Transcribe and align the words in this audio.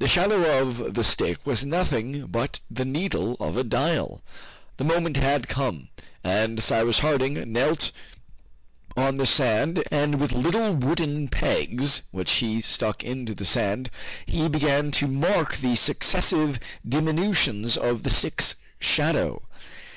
The 0.00 0.08
shadow 0.08 0.60
of 0.60 0.94
the 0.94 1.04
stick 1.04 1.38
was 1.44 1.64
nothing 1.64 2.26
but 2.26 2.58
the 2.68 2.84
needle 2.84 3.36
of 3.38 3.56
a 3.56 3.62
dial. 3.62 4.20
The 4.78 4.82
moment 4.82 5.16
had 5.16 5.46
come, 5.46 5.90
and 6.24 6.60
Cyrus 6.60 6.98
Harding 6.98 7.34
knelt 7.52 7.92
on 8.96 9.16
the 9.16 9.26
sand, 9.26 9.84
and 9.92 10.16
with 10.18 10.32
little 10.32 10.74
wooden 10.74 11.28
pegs, 11.28 12.02
which 12.10 12.32
he 12.32 12.60
stuck 12.60 13.04
into 13.04 13.32
the 13.32 13.44
sand, 13.44 13.90
he 14.26 14.48
began 14.48 14.90
to 14.90 15.06
mark 15.06 15.58
the 15.58 15.76
successive 15.76 16.58
diminutions 16.84 17.76
of 17.76 18.02
the 18.02 18.10
stick's 18.10 18.56
shadow. 18.80 19.40